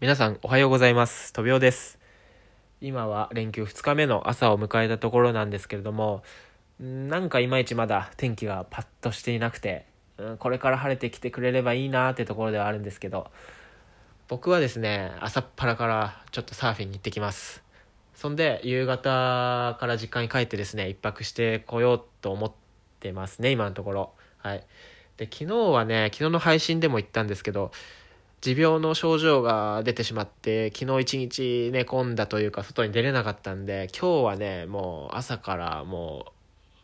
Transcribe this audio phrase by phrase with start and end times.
[0.00, 1.32] 皆さんおはようございます。
[1.32, 1.98] とびおです。
[2.80, 6.22] 今は連休2日目の朝を迎えたところなんですけれども、
[6.80, 9.86] んなんかいまいちまだ天気がパッとしていなくて、
[10.38, 13.28] これから晴れてきてくれればいいなーってところではあるんですけど、
[14.28, 17.64] 僕はですね、朝っぱらからちょっとサーフィンに行ってきます。
[18.14, 22.52] そんで、夕方から実家に帰ってですね、一泊してこようと思っ
[23.00, 24.12] てますね、今のところ。
[24.36, 24.64] はい。
[25.16, 27.72] で、昨日はね、昨日の配信でも言ったんですけど、
[28.40, 36.26] 持病の症状が出てしまって、昨日一日寝込んだというか、外に出れなかったんで、今日はね、もう朝からも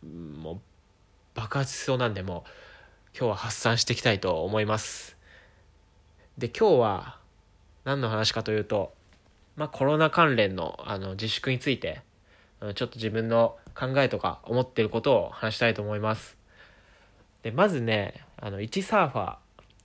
[0.03, 0.61] う、もう
[1.35, 2.51] 爆発しそうなんで、もう
[3.17, 5.17] 今日は発散していきたいと思います。
[6.37, 7.19] で、今日は
[7.85, 8.93] 何の話かというと、
[9.55, 12.03] まあコロナ関連のあの自粛について、
[12.61, 16.37] ちょっと自分の考えとか思ってることを話したいと思います。
[17.45, 19.37] で、まずね、あの、一サーファー、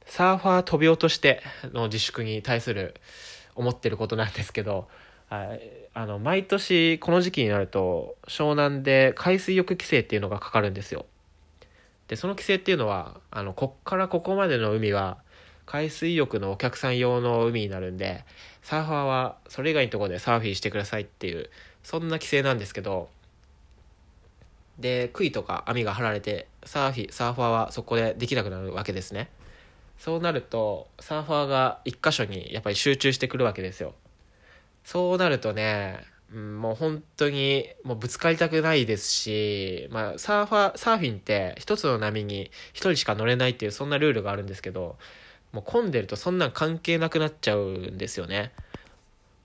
[0.09, 2.95] サーファー一人としての自粛に対する
[3.55, 4.87] 思ってることなんですけど、
[5.29, 5.55] あ
[5.95, 11.05] の、毎年この時期になると、湘南で海水浴規制っていうのがかかるんですよ。
[12.07, 15.19] で、その規制っていうのは、あの、こっからここまでの海は、
[15.67, 18.25] 海水浴のお客さん用の海になるんで、
[18.63, 21.51] サーファーはそれ以外のところでサーフィンしてくださいっていう、
[21.83, 23.09] そんな規制なんですけど、
[24.79, 29.29] で、杭とか網が張られて、サーフィ、サーファーはそこでできなくなるわけですね。
[29.99, 33.93] そうなると、サーファーが一箇所にやっぱり集中してくるわけですよ。
[34.85, 35.99] そうなるとね、
[36.33, 44.97] うんもう本当にもうぶつかりたくないですし、まあサーファー、サーフィンって一つの波に一人しか乗れないっていうそんなルールがあるんですけど、
[45.51, 47.61] もう混んでるとそんなん関係なくなっちゃう
[47.91, 48.53] んですよね。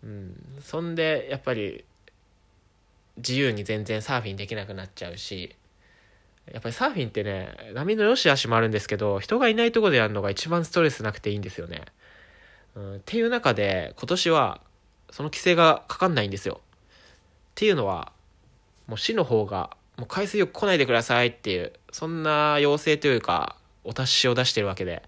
[0.04, 0.36] うん。
[0.62, 1.84] そんで、やっぱり
[3.16, 5.56] 自由に全然サーフィンできなくなっちゃうし、
[6.52, 11.82] やっぱりサーフィンってね、波の良し悪しもあるんですけど、人がいないところでやるのが一番ストレスなくていいんですよね。
[12.74, 14.60] うん、っていう中で、今年は、
[15.10, 16.60] その規制がかかんないんですよ。
[16.60, 16.68] っ
[17.54, 18.12] ていうのは、
[18.86, 25.02] もう市の方が、もう海水浴来ないでくださいっていう、そんな要請というか、お達しを出してるわけで、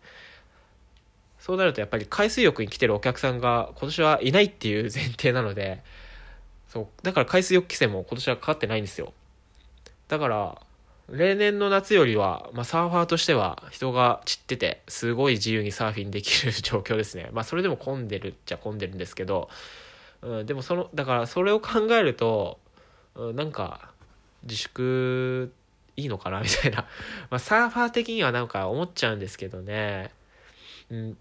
[1.39, 5.83] そうなるとやっぱり海水浴に来てるお客さんが今年はいないっていう前提なので、
[6.69, 9.13] そう、だから海水浴規制も今年はかかってないんですよ。
[10.09, 10.61] だから、
[11.09, 17.31] 例年の夏よりは、まあ、サーファーとしては人が散ってて、すごい自由にサーフィンできる状況ですね。
[17.33, 19.49] まあ、それでも混んでるっちゃ混んでるんですけど、
[20.23, 22.59] うん、でもその、だからそれを考えると、
[23.15, 23.91] うん、なんか、
[24.43, 25.53] 自粛
[25.97, 26.87] いいのかなみたいな。
[27.31, 30.11] まあ、サーファー的にはなんか思っちゃうんですけどね。
[30.91, 31.19] うん、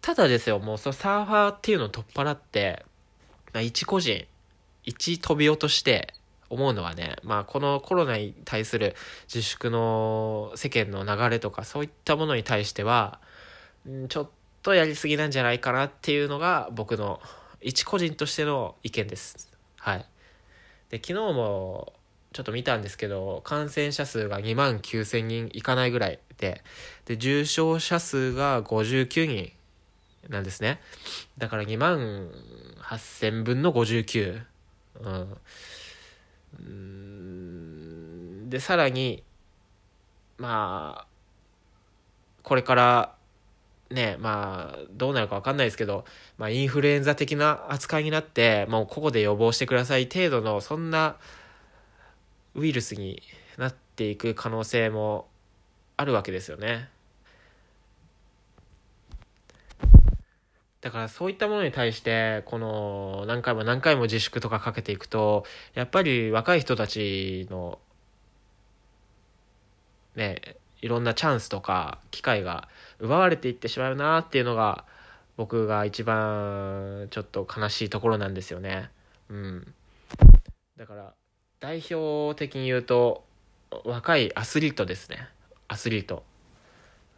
[0.00, 2.84] ただですよ、もうそのサーファーっていうのを取っ払って、
[3.52, 4.26] まあ、一個人、
[4.84, 6.14] 一飛び落として、
[6.50, 8.94] 思うのはね、まあ、このコロナに対する
[9.32, 13.20] 自粛の世間の流れとかそういったものに対しては、
[14.08, 14.30] ちょっ
[14.62, 17.20] とやりすぎなんじゃないかなっていうのが僕の
[17.60, 19.52] 一個人としての意見です。
[19.78, 20.06] はい。
[20.90, 21.92] で、昨日も
[22.32, 26.62] ちょっと見たんですけど、感染者数が2万9000人いかないぐらいで、
[27.06, 29.52] で、重症者数が59人
[30.28, 30.80] なんですね。
[31.38, 32.30] だから2万
[32.82, 34.42] 8000分の59。
[35.00, 35.36] うん。
[38.48, 39.22] でさらに
[40.38, 41.06] まあ
[42.42, 43.14] これから
[43.90, 46.04] ねまあどうなるか分かんないですけど、
[46.38, 51.16] まあ、インフルエンザ的な扱いになってもう個々で予防してください程度のそんな
[52.54, 53.22] ウイルスに
[53.58, 55.28] なっていく可能性も
[55.96, 56.88] あるわけですよね。
[60.86, 67.80] だからそういったものに対して、この何回も何回も自粛とかかけていくと、やっぱり若い人たちの、
[70.14, 70.40] ね、
[70.80, 72.68] いろんなチャンスとか機会が
[73.00, 74.84] 奪われていってしまうなっていうのが、
[75.36, 78.88] 僕が一番ちょっと悲しいところなんですよね。
[79.28, 79.74] うん。
[80.76, 81.14] だから、
[81.58, 83.24] 代表的に言うと、
[83.84, 85.28] 若いアスリートですね。
[85.66, 86.22] アスリート。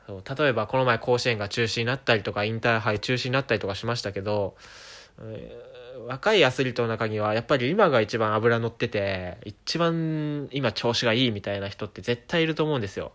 [0.08, 4.56] 例えばこの前甲子園が中止になったりとかインターハイ中止になったりとかしましたけど、
[5.20, 13.12] えー若いアスリートの中にはやっぱり今が一番脂乗ってて一番今調子がいいみたいな人って絶対いると思うんですよ。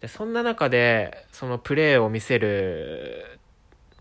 [0.00, 3.38] でそんな中でそのプレーを見せる、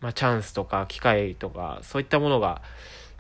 [0.02, 2.62] まあ、チャンスとか機会とかそういったものが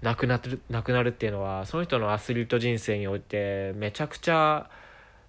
[0.02, 4.70] なくなるなくなるっていうのはその人のアスリート人生においてめちゃくちゃ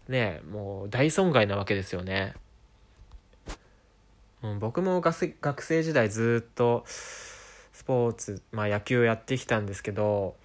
[0.08, 2.34] ねもう大損害なわけですよね。
[4.52, 10.36] うん、僕も学生時代ずっとスポーツ、まあ、野球をやってきたんですけど、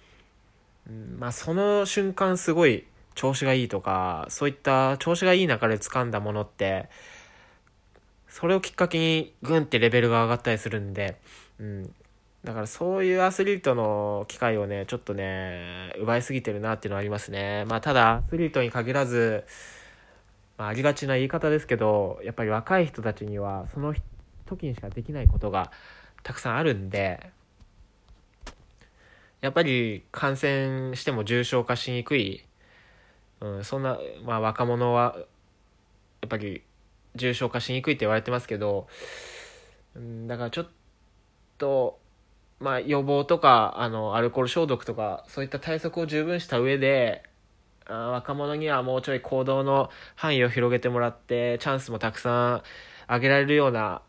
[0.88, 2.84] うんまあ、その瞬間すごい
[3.14, 6.88] 調子がいいとかそういった調子がいい中で掴んだものって
[8.28, 11.18] それをきっかけにグンってレベルが上がったりするんで、
[11.60, 11.94] うん、
[12.44, 17.64] だからそういうアスリートの機会をね、ちょっとね、奪いすぎてるなっていうのはありますね。
[17.66, 19.44] まあただ、アスリートに限らず、
[20.58, 23.94] まあ、ありがちな言い方ですけど、やっぱり若い人たちには、その
[24.46, 25.72] 時にしかできないことが
[26.22, 27.30] たくさんあるんで、
[29.40, 32.44] やっぱり感染しても重症化しにくい、
[33.40, 35.16] うん、そんな、まあ若者は、
[36.20, 36.62] やっぱり
[37.16, 38.86] 重症化しにくいって言われてますけど、
[39.96, 40.68] うん、だからちょっ
[41.58, 41.98] と、
[42.60, 47.24] まあ、予防とか、あの、アルコール消毒とか、そういった対策を十分した上で、
[47.88, 52.62] 若者にはもうちょい行動の範囲を広げてもらって、チャンスもたくさん
[53.06, 54.02] あげられるような、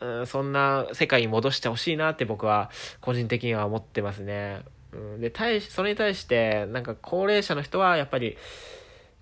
[0.00, 2.70] うん、そんな世界に戻してほしいなって僕は
[3.00, 4.62] 個人的には思ってますね。
[4.92, 8.36] うん、で、対し、それに対して、なんか高齢者の人はやっぱり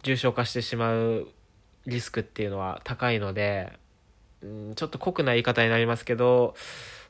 [0.02, 1.28] 重症化してしまう
[1.86, 3.72] リスクっていうのは高いので、
[4.42, 6.54] うん、ちょっと酷な言い方になりますけど、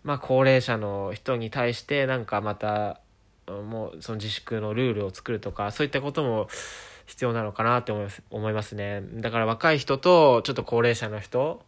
[0.04, 3.00] まあ、高齢者の人に対してなんかまた
[3.46, 6.48] もうその自粛のルールを作るとかそういったことも
[7.06, 11.62] 必要なのかなって思います思いますねだから若い人とちょっと高齢者の人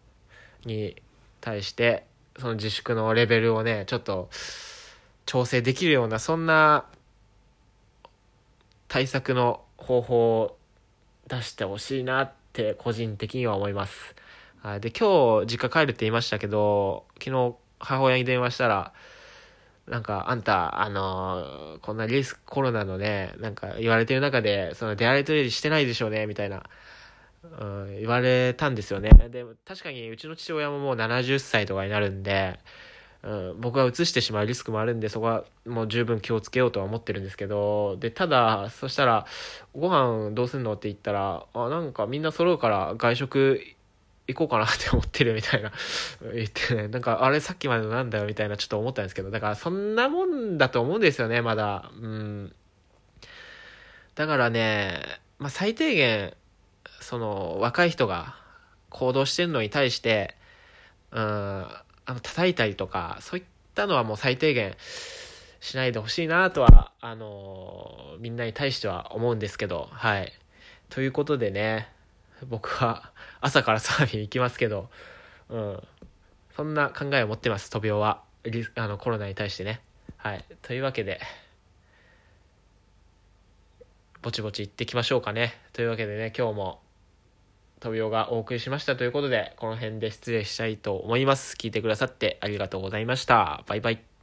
[0.65, 0.97] に
[1.41, 2.05] 対して
[2.39, 4.29] その自粛のレベルをねちょっと
[5.27, 6.87] 調整できるようなそんな
[8.89, 10.57] 対策の方法を
[11.27, 14.15] 出してほしいなって個人的には思います。
[14.81, 18.93] で、今日実家帰るって言いましたけど、昨日母親に電話したら、
[19.87, 26.63] なんか、あんた、あのー、こんなリスク、コロナのね、なんか言われてる中で、その出歩いトレしてないでしょうね、みたいな、
[27.61, 29.11] うん、言われたんですよね。
[29.31, 32.59] で、確かにうちの父親ももう70歳とかになるんで、
[33.23, 39.27] うん、僕は移してしまうリスクもあるんで、そこはもう十分気をつけようとは思ってるんですけど、で、ただ、そしたら、
[39.75, 43.61] ご飯どうすんのって言ったら、あ、なんかみんな揃うから外食
[44.27, 45.71] 行こうかなって思ってるみたいな
[46.35, 51.91] 言ってね、なんかあれさっきまでのなんだよみたいなちょっと思ったんですけど、だからそんなもんだと思うんですよね、まだ。
[51.95, 52.55] うん。
[54.15, 55.03] だからね、
[55.39, 56.35] まあ最低限、
[57.01, 58.37] その若い人が
[58.89, 60.37] 行動してるのに対して、
[61.11, 63.45] うん、あの、叩いたりとか、そういっ
[63.75, 64.77] たのはもう最低限
[65.61, 70.33] しないでほしいなとは、あのみんなに対しては思うんですけど、はい。
[70.91, 71.89] ということでね、
[72.47, 74.91] 僕は朝からサーフィン行きますけど、
[75.49, 75.83] うん。
[76.57, 78.23] そんな考えを持ってます、トビオは。
[78.75, 79.81] あの、コロナに対してね。
[80.17, 80.45] はい。
[80.63, 81.21] というわけで、
[84.23, 85.55] ぼちぼち行ってきましょうかね。
[85.73, 86.81] というわけでね、今日も、
[87.81, 91.57] トビオがお送りしましたということで、この辺で失礼したいと思います。
[91.57, 93.63] 聞いてくださってありがとうございました。
[93.67, 94.14] バイバイ。